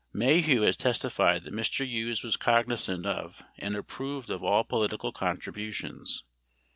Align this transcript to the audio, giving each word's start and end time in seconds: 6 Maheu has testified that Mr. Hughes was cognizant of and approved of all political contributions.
6 0.15 0.19
Maheu 0.19 0.65
has 0.65 0.75
testified 0.77 1.43
that 1.43 1.53
Mr. 1.53 1.85
Hughes 1.87 2.23
was 2.23 2.35
cognizant 2.35 3.05
of 3.05 3.43
and 3.59 3.75
approved 3.75 4.31
of 4.31 4.43
all 4.43 4.63
political 4.63 5.11
contributions. 5.11 6.23